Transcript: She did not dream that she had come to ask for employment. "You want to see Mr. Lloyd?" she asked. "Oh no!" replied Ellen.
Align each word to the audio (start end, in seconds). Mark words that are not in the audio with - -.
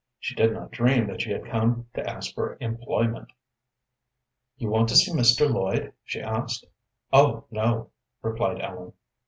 She 0.17 0.33
did 0.33 0.53
not 0.53 0.71
dream 0.71 1.05
that 1.05 1.21
she 1.21 1.29
had 1.29 1.45
come 1.45 1.85
to 1.93 2.03
ask 2.09 2.33
for 2.33 2.57
employment. 2.59 3.31
"You 4.57 4.67
want 4.71 4.89
to 4.89 4.95
see 4.95 5.11
Mr. 5.11 5.47
Lloyd?" 5.47 5.93
she 6.03 6.19
asked. 6.19 6.65
"Oh 7.13 7.43
no!" 7.51 7.91
replied 8.23 8.59
Ellen. 8.61 8.93